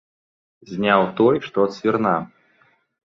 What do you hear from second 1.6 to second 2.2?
ад свірна.